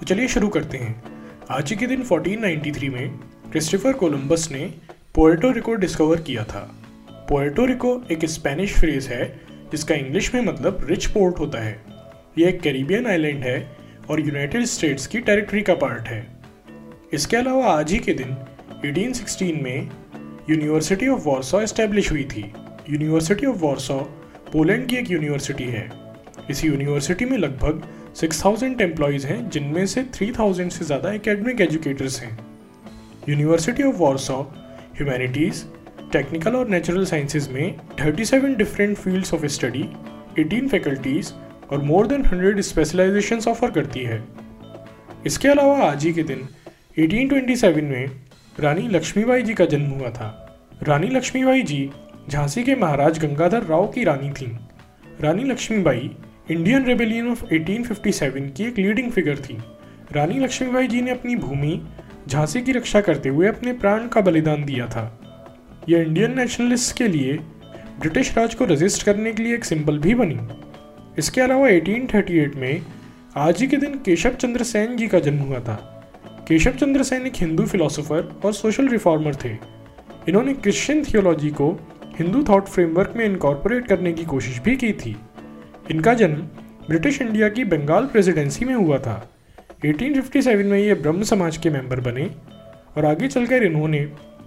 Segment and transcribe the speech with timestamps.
[0.00, 1.02] तो चलिए शुरू करते हैं।
[1.50, 3.08] आज ही के दिन 1493 में
[3.52, 4.74] क्रिस्टोफर कोलंबस ने
[5.14, 6.74] पोर्टो रिको डिस्कवर किया था।
[7.10, 9.40] पोर्टो रिको एक स्पेनिश फ्रेज है,
[9.72, 11.82] जिसका इंग्लिश में मतलब रिच पोर्ट होता है।
[12.38, 13.76] यह एक कैरिबियन आइलैंड है
[14.10, 16.36] और यूनाइटेड स्टेट्स की टेरिटरी का पार्ट है।
[17.12, 18.36] इसके अलावा आज ही के दिन
[18.84, 19.90] 1816 में
[20.50, 22.52] यूनिवर्सिटी ऑफ़ वॉर्सो इस्टेब्लिश हुई थी।
[22.90, 23.98] यूनिवर्सिटी ऑफ़ वॉर्सो
[24.52, 25.90] पोलैंड की एक यूनिवर्सिटी है।
[26.50, 32.38] इस यूनिवर्सिटी में लगभग 6000 एम्प्लॉयज़ हैं, जिनमें से 3000 से ज़्यादा एकेडमिक एजुकेटर्स हैं।
[33.28, 34.36] University of Warsaw
[34.98, 35.62] humanities
[36.12, 39.82] technical और नेचुरल साइंसेज में 37 different fields of study
[40.38, 41.32] 18 faculties
[41.72, 44.22] और मोर देन 100 स्पेशलाइजेशंस ऑफ़र करती है।
[45.26, 46.48] इसके अलावा आज ही के दिन
[46.98, 48.06] 1827 में
[48.60, 50.28] रानी लक्ष्मीबाई जी का जन्म हुआ था।
[50.82, 51.88] रानी लक्ष्मीबाई जी
[52.28, 54.56] झांसी के महाराज गंगाधर राव की रानी थीं।
[55.20, 56.10] Rani Lakshmibai
[56.50, 59.58] Indian rebellion of 1857 की एक लीडिंग फिगर थी।
[60.12, 61.82] रानी लक्ष्मीबाई जी ने अपनी भूमि,
[62.28, 65.20] झांसी की रक्षा करते हुए अपने प्राण का बलिदान दिया था।
[65.88, 67.32] यह इंडियन नेशनलिस्ट के लिए
[68.00, 70.38] ब्रिटिश राज को रजिस्ट करने के लिए एक सिंबल भी बनी।
[71.18, 72.82] इसके अलावा 1838 में,
[73.36, 76.08] आज ही के दिन केशव चंद्र सेन जी का जन्म हुआ था।
[76.48, 79.52] केशव चंद्र सेन एक हिंदू फिलोसोफर और सोशल रिफॉर्मर थे।
[80.28, 85.16] इन्होंने क्रिश्चियन थियोलॉजी को हिंदू थॉट फ्रेमवर्क में इनकॉर्पोरेट करने की कोशिश भी की थी।
[85.90, 86.36] इनका जन्म
[86.88, 89.30] ब्रिटिश इंडिया की बंगाल प्रेसिडेंसी में हुआ था।
[89.84, 92.30] 1857 में ये ब्रह्म समाज के मेंबर बने
[92.96, 94.00] और आगे चलकर इन्होंने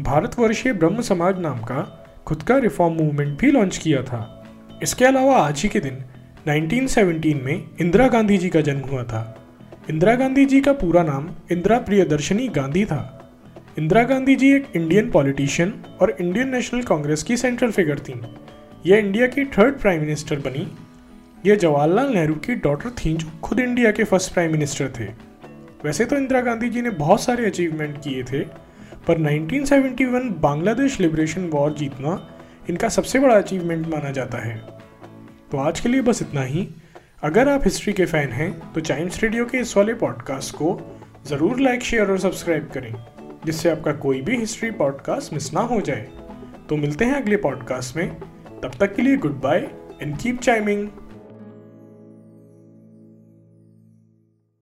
[0.00, 4.44] भारतवर्षीय ब्रह्म समाज नाम का खुद का रिफॉर्म मूवमेंट भी लॉन्च किया था।
[4.82, 5.98] इसके अलावा आज ही के दिन
[6.48, 9.46] 1917 में इंदिरा गांधी जी का जन्म हुआ था।
[9.90, 13.32] इंदिरा गांधी जी का पूरा नाम इंदिरा प्रियदर्शनी गांधी था।
[13.78, 18.20] इंदिरा गांधी जी एक इंडियन पॉलिटिशियन और इंडियन नेशनल कांग्रेस की सेंट्रल फिगर थी।
[18.86, 20.68] यह इंडिया की थर्ड प्राइम मिनिस्टर बनी।
[21.46, 25.04] यह जवाहरलाल नेहरू की डॉटर थी जो खुद इंडिया के फ़र्स्ट प्राइम मिनिस्टर थे।
[25.84, 28.40] वैसे तो इंदिरा गांधी जी ने बहुत सारे अचीवमेंट किए थे,
[29.06, 32.16] पर 1971 बांग्लादेश लिबरेशन वॉर जीतना
[32.70, 34.56] इनका सबसे बड़ा अचीवमेंट माना जाता है।
[35.52, 36.68] तो आज के लिए बस इतना ही।
[37.22, 40.78] अगर आप हिस्ट्री के फ़ैन हैं तो चाइम्स रेडियो के इस वाले पॉडकास्ट को
[41.26, 42.92] ज़रूर लाइक शेयर और सब्सक्राइब करें,
[43.46, 46.08] जिससे आपका कोई भी हिस्ट्री पॉडकास्ट मिस ना हो जाए।
[46.68, 48.08] तो मिलते हैं अगले पॉडकास्ट में।
[48.62, 49.68] तब तक के लिए good bye
[50.02, 50.88] and keep chiming